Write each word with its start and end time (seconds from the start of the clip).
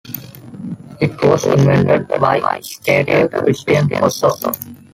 It 0.99 1.11
was 1.23 1.45
invented 1.45 2.07
by 2.19 2.59
skater 2.63 3.27
Christian 3.29 3.87
Hosoi. 3.87 4.79